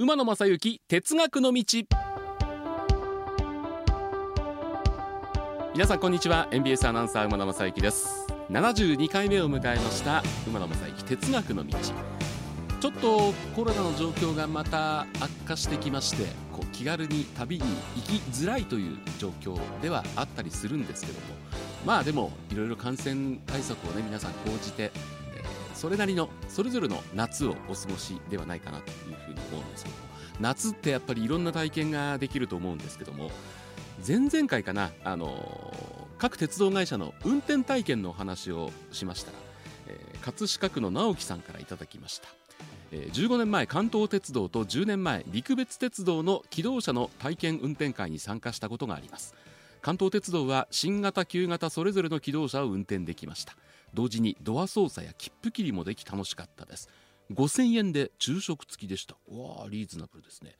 [0.00, 1.64] 馬野正幸哲学の道。
[5.74, 6.46] 皆さんこんにちは。
[6.52, 8.24] NBS アナウンサー馬野正幸です。
[8.48, 11.76] 72回目を迎えました馬野正幸哲学の道。
[12.80, 17.64] ちょっとコロナの状況がまた悪化してきましてこう気軽に旅に
[17.96, 21.26] 行きづらいという状況ではあったりするんですけども。
[21.84, 24.92] まあでもいろいろ感染対策をね皆さん講じて、
[25.78, 30.02] それなりのそれぞれの夏をお過ごしではないかなというふうに思うんですけども
[30.40, 33.30] 夏ってやっぱりいろんな体験ができると思うんですけども
[34.04, 35.72] 前々回かなあの
[36.18, 39.38] 各鉄道会社の運転体験のお話をしましたら、
[39.86, 42.28] えー葛飾区の直樹さんからいただきました、
[42.90, 49.34] え15年前関東鉄道と10年前陸別鉄道の機動車の体験運転会に参加したことがあります。
[49.80, 53.56] 関東鉄道は新型旧型それぞれの機動車を運転できました。
[53.94, 56.88] 同時にドア操作や切符切りもでき楽しかったです。
[57.32, 59.16] 5000円で昼食付きでした。
[59.28, 60.56] うわあリーズナブルですね。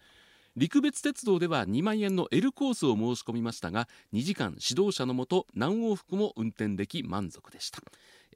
[0.57, 7.81] 陸別鉄道では2万円の L コースを申し込みましたが2時間指導者のもと何往復も運転でき満足でした、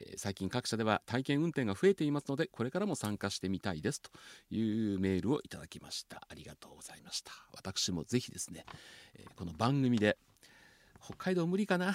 [0.01, 4.01] えー最近各社では体験運転が増えていますのでこれからも参加してみたいです。
[4.01, 4.11] と
[4.51, 6.23] いうメールをいただきました。
[6.29, 7.33] ありがとうございました。
[7.55, 8.65] 私もぜひですね、
[9.15, 10.17] えーこの番組で
[11.05, 11.95] 北海道無理かな？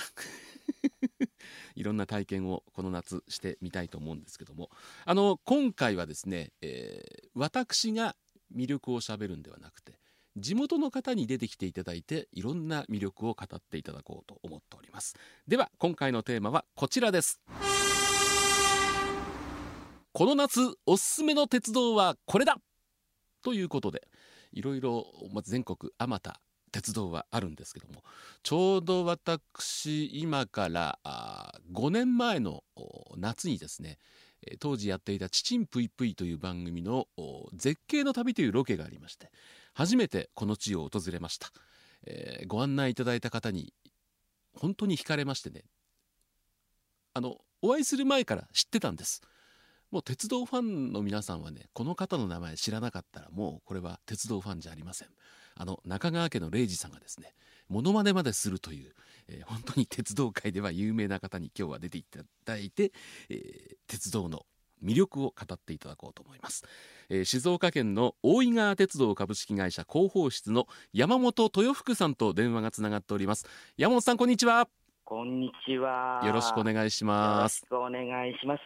[1.76, 4.70] いろんな体験をこの夏してみたいと思うんですけども。
[5.06, 8.16] あの今回はですね、えー私が
[8.56, 10.00] 魅力をしゃべるんではなくて
[10.38, 15.16] 地元の方に出てきていただいていろんな魅力を語っていただこうと思っております。
[15.48, 17.42] では今回のテーマはこちらです。
[20.14, 22.58] この夏おすすめの鉄道はこれだ！
[23.44, 24.08] ということで
[24.52, 25.06] いろいろ
[25.44, 26.42] 全国あまた
[26.78, 28.04] 鉄道はあるんですけども
[28.44, 31.00] ちょうど私今から
[31.74, 32.64] 5年前の
[33.18, 33.98] 夏にですね
[34.60, 37.08] 当時やっていた「ちちんぷいぷい」という番組の
[37.56, 39.32] 絶景の旅というロケがありまして
[39.74, 41.52] 初めてこの地を訪れました、
[42.04, 43.74] えーご案内いただいた方に
[44.54, 45.64] 本当に惹かれましてね
[47.16, 49.24] あのお会いする前から知ってたんです。
[49.90, 55.08] もう鉄道ファンの皆さんはねこの方の名前知らなかったらもうこれは鉄道ファンじゃありません。
[55.58, 57.34] あの中川家の礼二さんがですね
[57.68, 58.94] モノマネまでするという、
[59.28, 62.92] えー本当に鉄道界では有名な方に今日は出ていただいて、
[63.30, 64.46] えー鉄道の
[64.84, 66.64] 魅力を語っていただこうと思います、
[67.10, 73.46] えー静岡県の大井川鉄道株式会社広報室の山本豊福さんと電話がつながっております。
[73.78, 74.77] 山本さんこんにちは。
[75.10, 76.22] こんにちは。
[76.26, 78.64] よろしくお願いしますよろしくお願いします。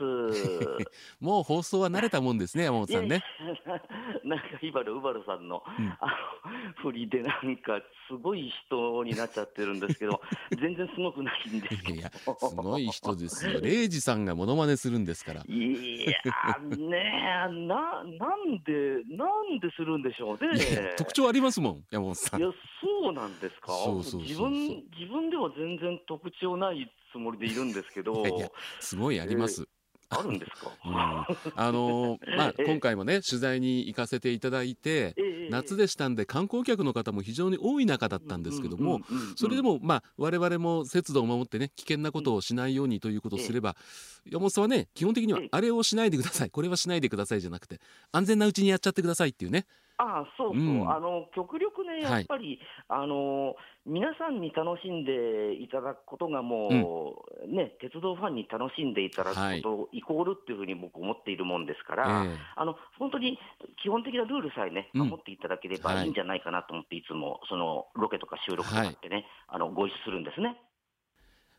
[1.21, 3.21] もう放送は慣れたもんですね山本さんね。
[4.23, 10.19] なんか、イバル、ウバルさんの、うんあの、振りでなんか、すごい人になっちゃってるんですけど、
[10.59, 11.99] 全然すごくないんですけど。
[11.99, 20.95] いやすごい人ですよ礼二さんがモノマネするんですからいやー、ねえ、な、なんで、なんでするんでしょうね。
[20.97, 23.71] 特徴ありますもん山本さんいや、そうなんですか？
[23.73, 28.49] そうそうそうそう自分、自分では全然特徴ないつもりでいるんですけど、いやいや
[28.79, 29.67] すごいあります、
[30.09, 30.71] あるんですか？
[30.85, 39.01] うん、あのーまあ ええ今回もね取材に行かせていただいてええ夏でしたんで観光客の方も非常に多い中だったんですけども、
[39.35, 43.75] それでもまあ我々も節度を守ってね危険なことをしないようにということをすれば、
[44.25, 45.49] 山本さんはね基本的にはええ。
[45.51, 47.81] あれをしないでくださいこれはしないでくださいじゃなくて
[48.13, 49.65] 安全なうちにやっちゃってくださいっていうね
[50.01, 50.89] ああそうそう、うん。
[50.91, 62.37] あの極力ね、やっぱり、あの皆さんに楽しんでいただくことがもう、ね、鉄道ファンに楽しんでいただくこと、イコールっていうふうに僕、思っているもんですから、ええ。
[62.55, 63.37] あの本当に
[63.83, 65.09] 基本的なルールさえね、うん。
[65.09, 66.05] 守っていただければはい。
[66.05, 70.57] いいんじゃないかなと思って、いつもそのロケとか収録とかってね、あのご一緒するんですね。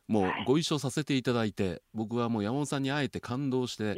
[0.09, 0.45] もうはい。
[0.47, 3.97] ご一緒させていただいて僕はもう山本さんに会えて感動して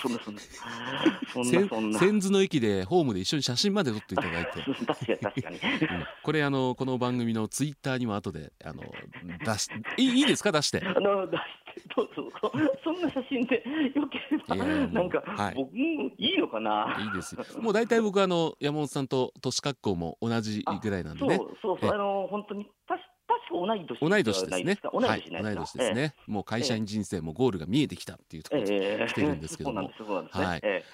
[0.00, 0.40] そんなそんな、
[1.32, 4.50] そんせな千頭の駅でホームで一緒に写真まで撮っていただいて。
[6.22, 8.82] これあのこの番組のツイッターにも後であの
[9.44, 9.68] 出し
[9.98, 10.52] いいいいですか？
[10.52, 10.82] 出して。
[10.84, 12.52] あの出してどうぞそ
[12.84, 13.62] そんな写真で
[13.94, 15.54] よければなんか、はい。
[15.54, 16.96] 僕もいいのかな？
[17.00, 17.44] いいですよ。
[17.60, 21.44] もう大体僕あの山本さんと年格好も同じぐらいなんでそうねそ
[21.74, 22.66] うそうえあの本当に
[23.50, 24.78] 同い年同い年ですね。
[24.92, 29.90] 同い年ですね、もう会社員人生もゴールが見えてきたっていうところで、ええ来てるんですけども。
[30.30, 30.60] はい。
[30.62, 30.84] え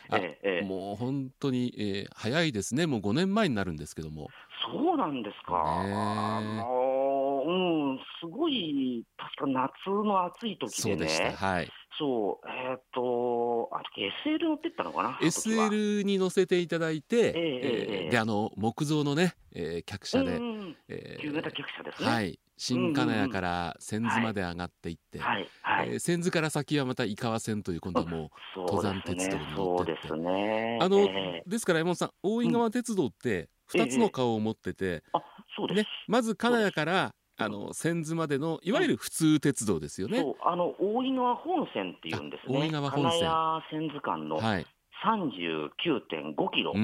[0.42, 2.86] えもう本当に、えー早いですね。
[2.86, 4.28] もう5年前になるんですけども。
[4.72, 5.52] そうなんですか、
[5.84, 5.94] ねえ。
[5.94, 11.24] あのうんすごい確か夏の暑い時でそうでした。
[11.24, 11.70] ねはい。
[11.98, 20.57] そうえっ、とあの時 SL 乗ってったのかな SL に乗せていただいて、ええええであの木造のね、えー客車で、うん
[20.88, 22.08] え型客車ですね。
[22.08, 22.38] はい。
[22.58, 25.48] 新金谷から千頭まで上がっていって、はい。
[25.62, 29.92] はい、えー、千頭から先はまた井川線という今度はもう登山鉄道に乗って。
[29.92, 30.78] って、ですね。
[30.82, 35.22] あの、えー、ですから山本さん大井川鉄道って2つの顔を持ってて、えー、あ
[35.56, 40.24] そうです、ね、まず金谷からあの千頭までのいわゆる普通鉄道ですよね。
[40.44, 42.58] あの大井川本線っていうんですね。
[42.58, 43.20] 大井川本線。
[43.20, 46.74] 金谷千頭間の39.5キロ、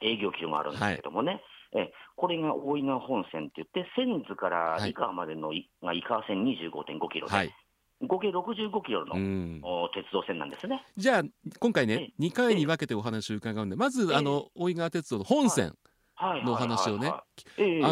[0.00, 1.32] 営業キロもあるんですけどもね。
[1.32, 1.42] はい
[1.76, 7.54] えこれが大井川本線って言って、千頭から井川までの、はい、井川線25.5キロで、はい、
[8.02, 10.84] 合計65キロの、鉄道線なんですね。
[10.96, 11.22] じゃあ、
[11.60, 15.74] 今回ね、2回に分けてお話を伺うんで、まず、あの大井川鉄道の本線。
[16.18, 17.22] の話をね、あ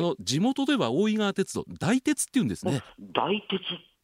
[0.00, 2.82] の地元では大井川鉄道、大鉄っていうんですね。
[3.14, 3.60] 大鉄っ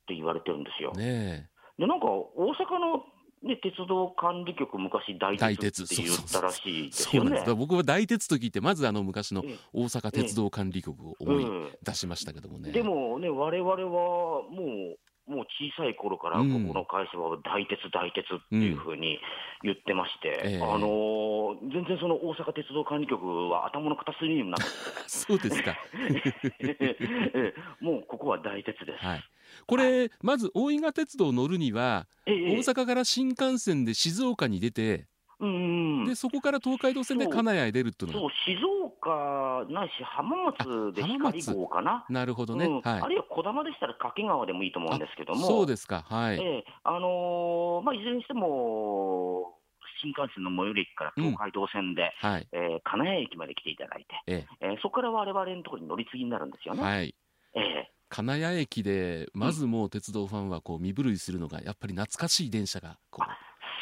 [0.06, 0.92] て言われてるんですよ。
[0.92, 1.48] ね
[1.78, 3.02] でなんか大阪の
[3.42, 7.42] ね、鉄道管理局、昔、大鉄って言ったらしいですよね。
[7.56, 9.42] 僕は大鉄と聞いて、まずあの昔の
[9.72, 11.46] 大阪鉄道管理局を思い
[11.82, 12.70] 出しましたけどもね。
[12.70, 14.42] でもね、われわれはも
[14.94, 14.98] う、
[15.30, 19.20] もう小さい頃から、ここの会社は大鉄、大鉄っていうふうに
[19.62, 24.68] 言ってまして、うん、あのー、全然その大阪鉄道管理局は頭の片隅にもなくて、
[25.06, 25.76] そうですか。
[27.80, 29.04] もうここは大鉄です。
[29.04, 29.24] はい。
[29.66, 35.06] これ、まず大井川鉄道を乗るには、大阪から新幹線で静岡に出て、
[35.38, 38.56] うんでそこから東海道線で金谷へ出るっていうのそう静
[39.00, 42.04] 岡ないし浜松で光号かな？
[42.08, 45.46] なるほどね、うん、はい、あるいは児玉でしたら掛川でもいいと思うんですけども。
[45.46, 46.04] そうですか。
[46.08, 49.56] はい、えー、あのー、まあいずれにしても
[50.02, 54.66] 新幹線の最寄り駅から東海道線で、うん、はい、えー、金谷駅まで来ていただいて、ええ。
[54.68, 56.82] ー、そこから我々のところに乗り継ぎになるんですよね。
[56.82, 57.14] はい。
[57.54, 57.60] えー
[58.12, 63.30] 金谷駅でまずもう鉄道ファンはこう身震いするのがやっぱり懐かしい電車がこう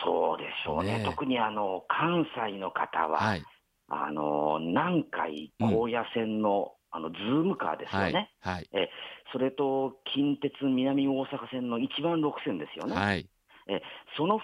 [0.04, 3.42] そうでしょうね、ね特にあの関西の方は、はい、
[3.88, 8.90] あの南海高野線の、うん、あのズームカーですよね、はいはい、え
[9.32, 13.28] それと近鉄南大阪線の一番6線ですよね、はい、
[13.68, 13.82] え
[14.16, 14.40] その2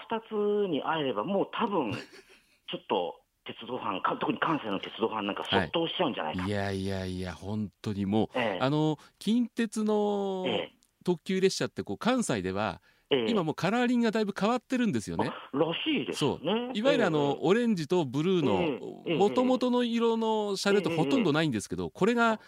[0.67, 1.91] つに会えれば、もう多分
[2.71, 10.45] ちょっと鉄道ファン、特に関西の鉄道ファンなんか、そっとしちゃうんじゃないか、はい、いやいやいや、本当にもう、えあの近鉄の
[11.03, 15.31] 特急列車ってこう、関西では、え今もうカラーリングがだいぶ変わってるんですよね。
[15.53, 16.71] らしいですね。
[16.73, 22.39] いわゆるあの、オレンジとブルーのもともとの色の車両ってほとんどないんですけど、これが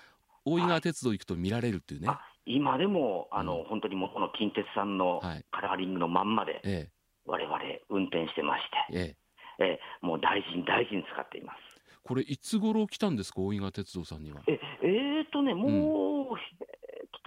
[0.45, 2.09] 大井川鉄道行くと見られるっていうね。
[2.45, 5.19] 今でもあの、うん、本当にもこの近鉄さんの
[5.51, 6.89] カラーリングのまんまで、
[7.25, 8.97] われわれ運転してまして。
[8.97, 9.27] ええ
[9.59, 11.59] えー、もう大事に大事に使っています。
[12.03, 14.41] これいつ頃来たんですか大井川鉄道さんには？
[14.47, 16.39] ええー、とねもう、うん、来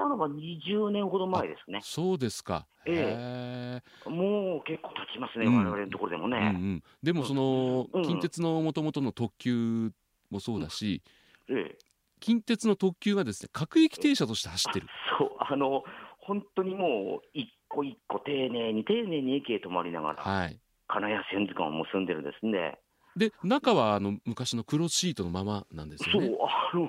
[0.00, 1.80] たのが20年ほど前ですね。
[1.82, 2.66] そうですか。
[2.86, 6.38] ええー、もう結構経ちますね、うん、我々のところでもね。
[6.38, 9.90] うんうん、でもその、近鉄のもともとの特急
[10.30, 11.02] もそうだし、
[11.50, 11.78] ええ、
[12.20, 14.86] 近鉄の特急がですね各駅停車として走ってる。
[15.18, 15.82] そうあの
[16.18, 20.22] 本当にもう一個一個丁寧に丁寧に駅へ止まりながら。
[20.22, 20.58] はい
[20.92, 22.78] 金谷千頭間を結んでるんですね。
[23.16, 26.28] で中はあの昔の黒シートのままなんですよね。
[26.28, 26.88] そうあの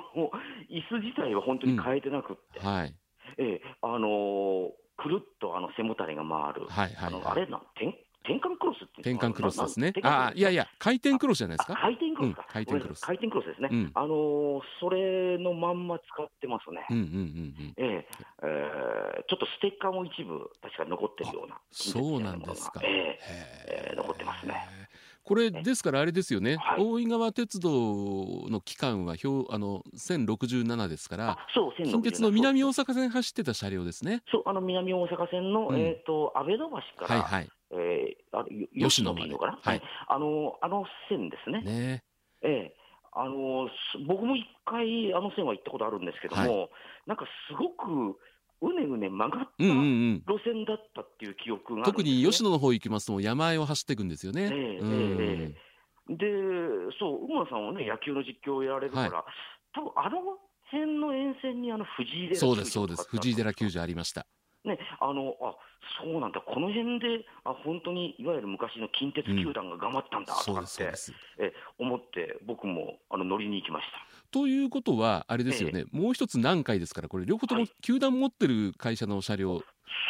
[0.70, 3.01] 椅子自体は本当に変えてなくって、うん、はいえー、
[3.96, 9.94] あのー、くるっとあの背もたれが回る、はいはい、はい、あのあれな転転換クロスって転換クロスですね。
[10.04, 11.74] あいやいや回転クロスじゃないですか？
[11.74, 13.02] 回転クロスか、うん、回転クロス。
[13.02, 13.70] 回転クロスですね。
[13.72, 16.86] うん、あのー、それのまんま使ってますね。
[16.92, 17.18] うんうんうんう
[17.64, 17.74] ん。
[17.78, 18.06] えー、
[18.44, 21.58] えー、ちょっとステッカーも一部確か残ってるような。
[21.72, 22.80] そうなんですか。
[22.84, 24.70] えー、えー、残ってますね。
[25.32, 27.70] これですからあれですよね、はい、大井川鉄道
[28.50, 34.24] の期間は表あの1067ですから、そう近鉄の南大阪線走ってた車両ですね。
[34.30, 38.46] そうあの南大阪線の、うん、えっ、ー、と安倍野橋から、はいはい、えー、あ
[38.78, 39.22] 吉野で。
[39.22, 41.62] いいのかな、はい、あのあの線ですね。
[41.62, 42.04] ね。
[42.42, 42.76] ええ
[43.14, 43.70] あの
[44.08, 46.70] 僕も一回、あの線は行ったことあるんですけども、はい、
[47.08, 48.18] なんかすごく
[48.62, 54.44] うねうね曲がった路線だったっていう記憶が、ねうんうん、特に吉野の方行きますと、山あいを走っていくんですよね。
[54.44, 56.26] えー、えー、で、
[57.00, 59.24] そう、馬さんはね、野球の実況をやられるから、はい、
[59.74, 60.38] 多分あの
[60.72, 64.26] 辺の沿線にあの藤井寺そうです、そうです、藤井寺球場ありました。
[64.64, 65.56] ね、あのあ
[66.04, 74.30] そうなんだ、この辺であ本当にいわゆる昔の近鉄球団が頑張ったんだとかって、うん、え思って、僕もあの乗りに行きました。
[74.30, 79.64] ということは、あれですよね、えもう一つ南海ですから、これ、両方とも球団持ってる会社の車両、はい、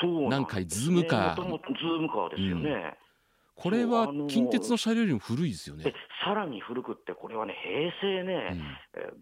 [0.05, 1.36] 南海ズームカー。
[1.36, 2.70] ズームカーですよね。
[2.70, 3.11] うん
[3.62, 5.84] これは近鉄の車両よりも古いですよね。
[6.24, 8.63] さらに古くって、これはね、平成ね、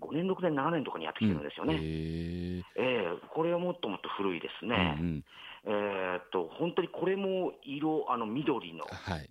[0.01, 1.75] うん、5年、6年、7年とかにやってきてるんですよね。
[1.75, 4.97] うん、えー、えー、これはもっともっと古いですね。
[4.99, 5.23] うんうん、
[5.65, 9.29] えー、っと、本当にこれも色、あの緑の、はい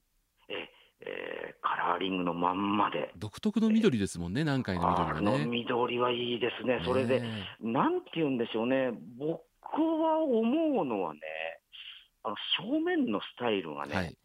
[0.49, 3.12] えええー、カラーリングのまんまで。
[3.17, 5.35] 独特の緑ですもんね、南海の緑がね。
[5.37, 6.83] あの緑はいいですね。
[6.85, 7.23] それで、
[7.61, 8.91] なんて言うんでしょうね。
[9.19, 9.41] 僕
[9.81, 11.21] は思うのはね、
[12.25, 14.17] あの正面のスタイルがね、はい、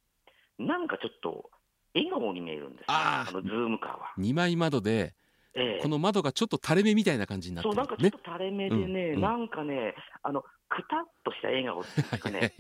[0.60, 1.50] なんかちょっと
[1.95, 4.13] 笑顔に見えるんですよ、あのズームカーは。
[4.17, 5.13] 2枚窓で、
[5.55, 12.53] ええ、この窓がちょっと垂れ目みたいな感じになってる、そう、なんかちょっと垂れ目でね、うんうん、なんかね、あの、くたっとした笑顔っていうかね、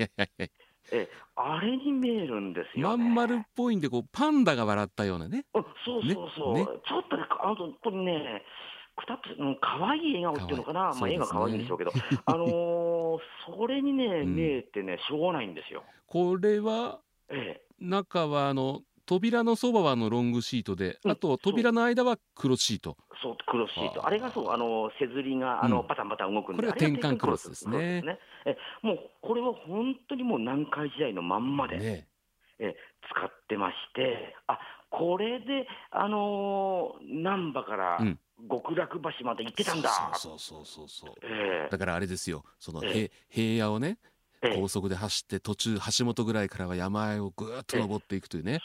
[0.91, 5.45] えあれに見えるんですよ、ね、まん丸っぽいんでこう、パンダが笑ったようなね。
[5.53, 8.43] そうそうそう、ねね、ちょっとね、あの本当にね、
[8.95, 11.91] くたっと、うん、可愛い笑顔っていうのかな、まあ、絵が可愛いんでしょうけど、
[12.25, 13.19] あのー、
[13.57, 15.83] それにね、見えてね、しょうがないんですよ。
[16.07, 22.97] これは、ええ、中はあの扉のそばはあのロングシートで、あと扉の間は黒シート。
[23.21, 24.05] そう、黒シート。
[24.05, 26.57] あれがそう、あの、せずりが、あの、パタンパタン動くんで。
[26.57, 28.01] これは転換クロスですね。
[28.01, 32.07] ねえ、もう、これは本当にもう南海時代のまんまで、ね、
[32.59, 32.75] え、
[33.11, 34.59] 使ってまして、あ、
[34.89, 37.99] これで、あのー、難波から、
[38.49, 39.89] 極楽橋まで行ってたんだ。
[40.15, 41.13] そうそうそうそう。
[41.23, 43.97] えー、だからあれですよ、その、えー、平野をね、
[44.55, 48.59] 高速で走って途中橋本ぐらいからは山あいをぐーっと登っていくというね、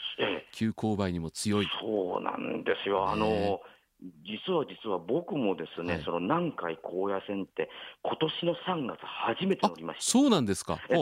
[0.51, 1.67] 急勾配にも強い。
[1.81, 3.61] そうなんですよ、あの
[4.23, 7.69] 実は実は僕もですね、はい、その南海高野線って、
[8.01, 10.79] 今年の3月、初めて乗りましたそうなんですか。
[10.87, 10.97] ずっ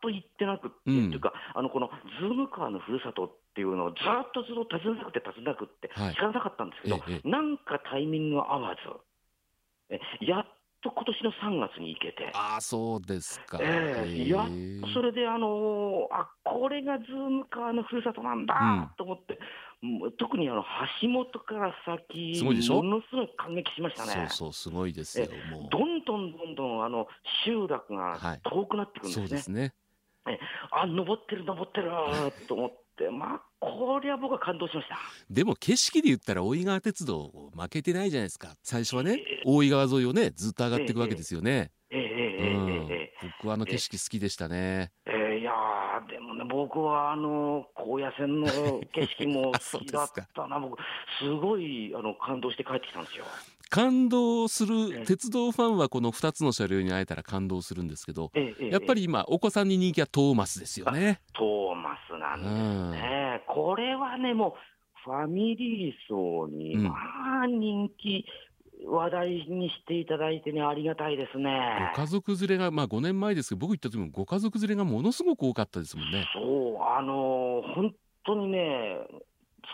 [0.00, 1.90] と行ってなくって、うん、っていうか、あのこの
[2.20, 8.76] ズームカーのふるさとっていうのをずっとずっと訪ねなくて訪ねなくって、知らなかったんですけど、はい、なんかタイミング合わ
[9.90, 10.46] ず、やっ
[10.82, 12.30] と今年の3月に行けて。
[12.34, 13.58] ああ、そうですか。
[13.60, 14.46] えー、や
[14.92, 19.38] それで、あのー、あこれがズームカーのふるさとなんだと思って、
[19.82, 20.64] うん、特にあの
[21.02, 22.82] 橋本から先、すごいでしょ？
[22.82, 24.12] ものすごい感激しましたね。
[24.12, 25.68] そうそう、すごいですよ、もう。
[25.70, 27.06] どんどんどんどんあの
[27.44, 29.22] 集落が遠くなってくるんですね。
[29.22, 29.74] はい、そうですね。
[30.28, 30.38] え
[30.70, 31.90] あ登ってる、登ってる
[32.46, 32.76] と思って、
[33.08, 34.98] まあ、こりゃ僕は感動しました。
[35.30, 38.56] でも景色で言ったら大井川鉄道負けてないじゃないですか。
[38.62, 41.70] 最初はね、えー、大井川沿いをねずっと上がっていくわけですよね。
[41.90, 44.92] えー、えー、えー、僕はあの景色好きでしたね。
[45.06, 45.52] えー、いや
[46.10, 48.46] でもね僕はあの高野線の
[48.92, 50.58] 景色も 好きだったな。
[50.58, 50.78] 僕
[51.18, 53.24] すごいあの感動して帰ってきたんですよ。
[53.70, 61.20] 感動する鉄道ファンはこの2つの車両に会えたら感動するんですけど、やっぱり今お子さんに人気はトーマスですよね。
[61.34, 63.44] トーマスなんですね。
[63.46, 64.52] これはねもう
[65.04, 66.94] ファミリー層にま
[67.42, 68.24] あ人気。
[68.86, 71.50] 話題にしていただいてね、ありがたいですね。
[71.94, 76.26] ご家族連れが、まあ5年前ですけど、僕行った時もご家族連れがものすごく多かったですもんね。
[76.32, 78.98] そう、あのー、本当にね、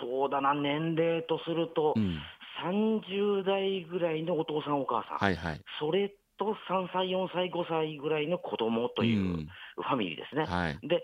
[0.00, 2.18] そうだな、年齢とすると、うん、
[2.62, 9.46] 30代ぐらいのお父さん、お母さん、はいはい、それと3歳、4歳、5歳ぐらいの子供という
[9.76, 10.42] ファミリーですね。
[10.42, 11.02] うんはい、で、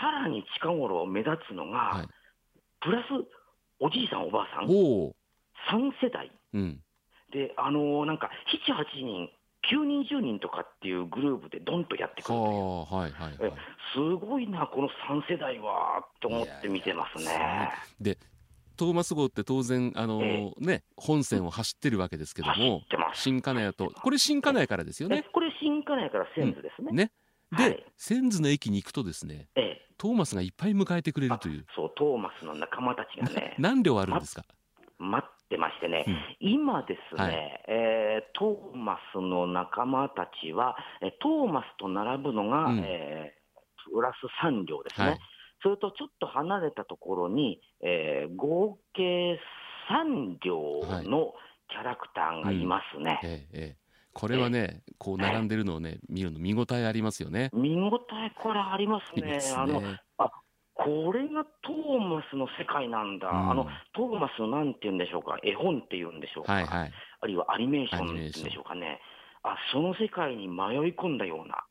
[0.00, 2.06] さらに近頃目立つのが、はい、
[2.80, 3.06] プラス
[3.78, 5.12] おじいさん、おばあさん、3
[6.02, 6.80] 世代、うん、
[7.32, 8.30] で、あのー、なんか
[8.66, 9.30] 7、8人、
[9.70, 13.52] 9人、10人とかっていうグループでどんとやってくるはいはいはい、
[13.92, 17.70] すごいな、この3世代はと思って見てますね。
[18.00, 18.18] で
[18.76, 22.82] トーマス号って当然、あのー、ね、本線を走ってるわけですけども、
[23.14, 25.24] 新金谷と、これ新金谷からですよね。
[25.32, 26.88] これ新金谷から千頭ですね。
[26.90, 27.12] うん、ね。
[27.56, 31.64] で、はい、千頭の駅に行くとですね、ええ、トーマスがいっぱい迎えてくれるという。
[31.74, 33.54] そう、トーマスの仲間たちがね。
[33.58, 34.44] 何両あるんですか、
[34.98, 37.34] ま、待ってましてね、うん、今ですね、はい、
[37.68, 40.76] えー、トーマスの仲間たちは、
[41.20, 45.08] トーマスと並ぶのが、うん、えー、プラス3両ですね。
[45.08, 45.18] はい
[45.66, 49.36] それとちょっと離れたところに、えー、合計
[49.90, 51.34] 3両の
[51.68, 53.18] キャラクターがいますね。
[53.20, 53.34] はいうん。
[53.34, 53.76] ええ
[54.12, 57.50] これはね、こう並んでるのをね、見るの見応えありますよね。
[57.52, 59.40] 見応えこれありますね。
[59.40, 59.60] すね。
[59.60, 59.82] あの
[60.16, 60.30] あ
[60.72, 69.00] これがトーマスの世界なんだ、うん、あのトーマスのなんて言うんでしょうか、絵本っていうんでしょうか、はいはい、あるいはアニメーションっていうんでしょうかね、
[69.42, 71.66] あその世界に迷い込んだような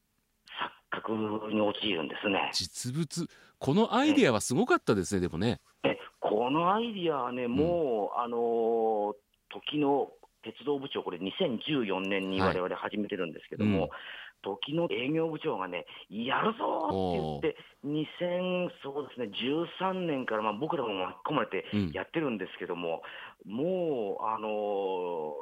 [1.06, 2.50] 錯覚に陥るんですね。
[2.54, 3.28] 実物。
[3.60, 5.62] このアイディアはすごかったですね、でもね。
[5.84, 9.14] えこのアイディアはね、もう、うん、あのー、
[9.54, 10.10] 時の
[10.44, 13.92] 鉄道部長、これ2014年にわれわれ始めてるんですけども、はいう
[14.52, 17.52] ん、時の営業部長がね、やるぞって
[17.90, 19.30] 言って、2000、そうですね、
[19.82, 23.02] 13年から、まあ、僕らも巻き込まれてやってるんですけども、
[23.46, 24.48] うん、もう、あの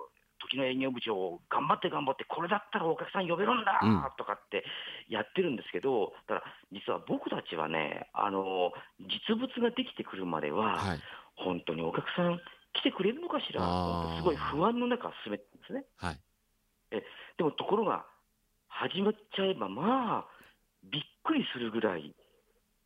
[0.10, 0.12] ー
[0.43, 3.79] 時の営業部長、頑張って頑張って、これだったらお客さん呼べるんだ
[4.17, 4.63] とかって
[5.09, 11.00] やってるんですけど、ただ、実は僕たちはね、あの実物ができてくるまでは、はい、
[11.35, 12.39] 本当にお客さん
[12.73, 15.85] 来てくれるのかしらと、すごい不安の中、進めてるんですね。
[15.97, 16.19] はい、
[16.91, 17.03] え
[17.38, 18.05] でもところが、
[18.67, 20.25] 始まっちゃえば、まあ、
[20.91, 22.13] びっくりするぐらい、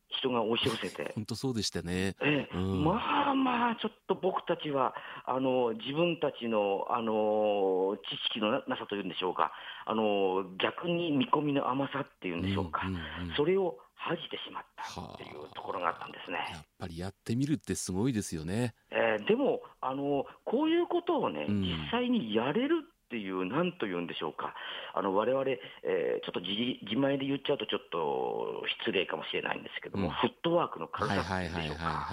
[0.08, 9.52] 人が押し寄せて、 本当そうでしたね、ええ、うん、まあまあ、ちょっと僕たちは、あの自分たちのあの知識のなさというんでしょうか、
[9.84, 16.38] あの逆に見込みの甘さっていうんでしょうか、うんうんうん、それを恥じてしまったっていうところがあったんですね。
[16.52, 18.74] やっぱりやってみるってすごいですよね。
[18.90, 24.52] えー、でもあの、こういうことをね、うん、実際にやれるっていう、なんというんでしょうか、
[24.92, 25.42] あの我々、
[25.82, 26.52] えー、ちょっと自
[26.84, 32.12] 自前で言っちゃうと、ちょっと失礼かもしれないんですけども、うん、フットワークの軽さっていうんでしょうか。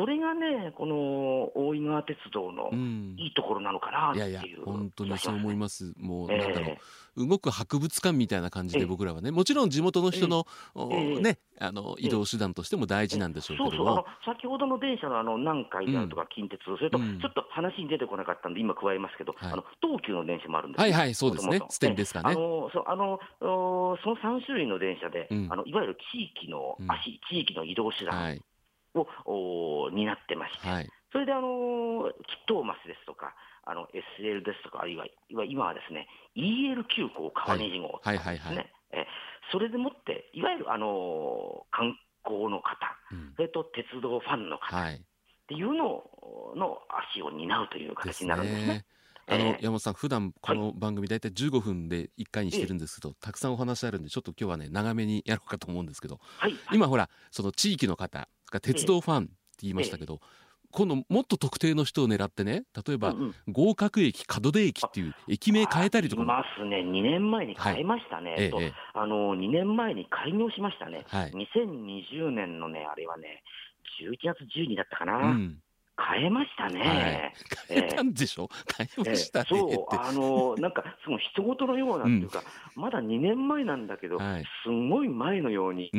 [0.00, 0.94] それがね、この
[1.54, 2.70] 大井川鉄道の
[3.18, 5.92] いいところなのかなっていう、うん、いやいや、本当にそう思います。
[5.98, 14.34] もう、なんだろう、えー、動く博物館みたいな感じで僕らはね、もちろん地元の人の、えー、ね、あの移動手段としても大事なんでしょうけども、そうそう。
[14.36, 22.32] 先ほどの電車のあの南海であるとか近鉄、うん、それとちょっと話に出てこなかったんで、今加えますけど、はい、あの東急の電車もあるんですはいはい、そうですね、ステンですかね。
[22.32, 28.40] あのそあのその3種類の電車で、うん、あのいわゆる地域の足、地域の移動手段、はい
[28.94, 33.86] を担ってまして、はい、それであのキットーマスですとか、あの
[34.18, 35.06] SL ですとか、あるいは
[35.44, 39.06] 今はですね EL 急行川根路号ですね、え
[39.52, 42.76] それでもって、いわゆるあの観光の方、
[43.12, 45.00] うん、それと鉄道ファンの方、はい、っ
[45.48, 46.04] ていうの
[46.56, 46.78] の
[47.12, 48.84] 足を担うという形になるんですね。
[49.26, 58.28] あの、山本さん、普段この番組、大体15分で1回にしてるんですけど、たくさんお話あるんで、ちょっと今日はね、長めにやろうかと思うんですけど、はい、今、ほら、その地域の方、
[58.58, 59.30] 鉄道ファンって
[59.62, 60.20] 言いましたけど、
[60.72, 63.14] 今度もっと特定の人を狙ってね例えば、
[63.48, 66.78] 合格駅門出駅っていう駅名変えたりとかますね。
[66.78, 73.42] 2年前に変えましたね、はい、と、ええ、あの2年前に開業しましたね、はい、2020年のねあれはね
[74.00, 75.58] 11月12だったかな、うん、
[76.12, 77.32] 変えましたね。
[77.68, 82.42] はい、変えたんでしょ、えー、変えましたね、えー、そう、あのなんか、その人事のようなっていうか、
[82.76, 85.90] うん、まだ2年前なんだけど、はい、すごい前のように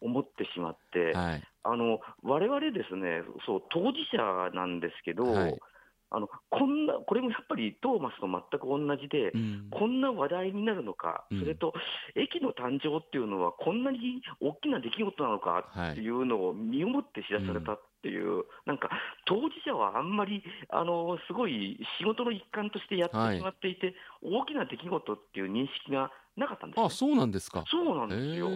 [0.00, 5.58] 思ってしまって、うんはい、あの我々ですね、そう当事者なんですけど、はい
[6.10, 11.72] あのこんなこれもやっぱりトーマスと全く同じで、うん、こんな話題になるのか、うん、それと
[12.16, 18.90] 駅の誕生っていうのは、こんなに大きな出来事なのかっていうのを身をもって知らされたっていう、なんか
[19.24, 23.94] 当事者はあんまりあのすごい仕事の一環としてやってしまっていて、はい、
[24.42, 27.64] 大きな出来事っていう認識がなかったんです、ね、あそうなんですか。
[27.70, 28.48] そうなんですよ。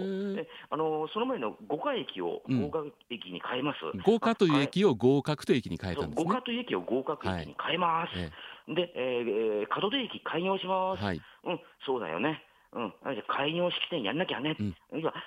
[0.71, 3.79] あのその前の五華駅を合格駅に変えます。
[4.03, 6.25] 合格という駅を合格という駅に変えたんですね。
[6.25, 8.19] 合格という駅を合格駅に変えます。
[8.19, 11.05] はい、で、えー、門出駅開業します。
[11.05, 12.43] はい、うん、そうだよね。
[12.75, 14.75] うん、じゃ開業式典やんなきゃね、うん、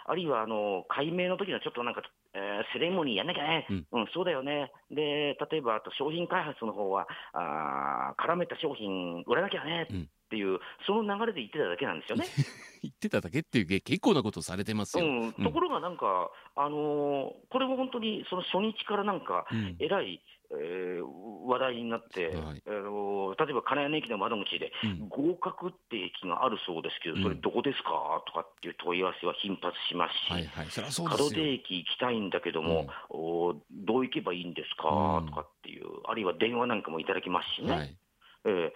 [0.06, 2.02] あるいはあの改名の時のちょっとなんか、
[2.34, 9.88] えー、セレモニーやんなきゃね、うん、うん、そうだよね、で例えばあと商品開発の方はあ絡めた商品売らなきゃね
[10.27, 12.25] っていう、その流れで言ってただけなんですよね。
[12.83, 19.47] 言ってただけっていう結構なことされてますよ、うん、ところがなんか、あのー、これも本当にその初日からなんか、
[19.79, 24.71] えらい、えー、話題になって、はい、えー、例えば金谷駅の窓口で、
[25.09, 30.67] 合格って駅があるそうですけど、うん、それどこですかとかっていう問い合わせは頻発しますし、はいはい、
[30.99, 37.71] 門出駅行きたいんだけども、うん、おどう行けばいいんですか、とかっていう、あるいは電話なんかもいただきますしね。
[37.71, 37.97] はい、
[38.45, 38.71] えー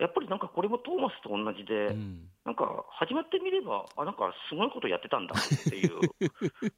[0.00, 6.00] やっぱりなんかこれもトーマスと同じで、うん、なんか始まってみれば、あなんかすごいことやってたんだっていう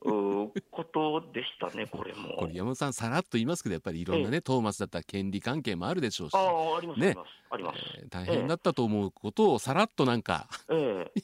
[0.70, 2.34] ことでしたね、これも。
[2.36, 7.16] これ、山本さん、さらっと言いますけど、やっぱりいろんなね、ええ、トーマスだったら権利関係もあるでしょうし、ああります、ね、
[7.50, 11.20] あります、えー、大変だったと思うことをさらっとなんか、ええ、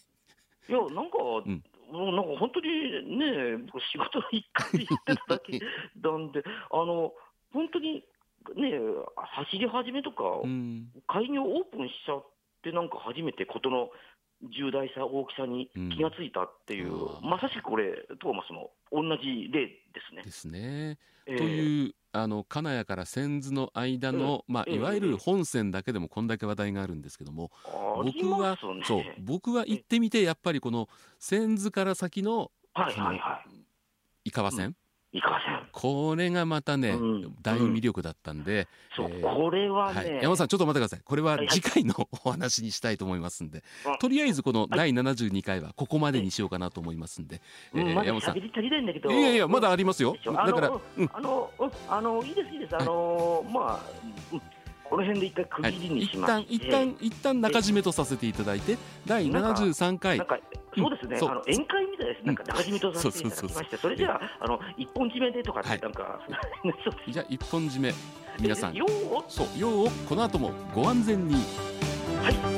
[0.70, 1.64] いや、なんか、うん。
[1.90, 3.26] もうなんか本当にね、
[3.90, 5.58] 仕事の一環で言ってただけ
[6.00, 7.12] なんで、あの
[7.52, 8.04] 本当に
[8.56, 8.72] ね、
[9.16, 12.26] 走り始めとか、うん、開業オープンしちゃっ
[12.62, 13.90] て、なんか初めて事の
[14.42, 19.72] 重大さ、大きさに気がついたっていう、うん、まさしくこれ、トーマスの同じ例で
[20.08, 20.22] すね。
[20.22, 20.98] ですね。
[21.26, 33.50] えー、というあの金谷から千頭の間の、まあ、いわゆる本線だけでもこんだけ話題があるんですけども、僕は、ね、そう僕は行ってみてやっぱりこの千頭から先の,、はいはいはい、
[34.24, 34.74] 井川線、
[35.10, 35.66] いかせん。
[35.72, 38.68] これがまたね、うん、大魅力だったんで、
[38.98, 41.00] うん、そう、えー、これはね、はい、山本さんちょっと待ってください。
[41.02, 41.94] これは次回の
[42.24, 47.40] お話にしたいと思いますんで、はい、とりあえずこの第72回はここまでにしようかなと思いますんで、
[47.72, 48.38] はい、えー、山本さん。
[48.38, 50.14] いやいやまだありますよ。
[50.24, 50.72] だから
[51.14, 51.50] あの、
[51.88, 52.76] あのいいですいいです。
[52.76, 54.38] あのまあ、
[54.88, 60.18] この辺で一回区切りにしまして、一旦一旦中締めとさせていただいて第73回。
[60.76, 66.20] そうですね、あの宴会みたいです、なんか中締めとさせていただきまして、それじゃあ、あの一本締めでとか、なんか、
[67.08, 67.92] じゃあ、一本締め、
[68.38, 71.34] 皆さん、ようそう、ようこの後もご安全に。
[72.22, 72.57] はい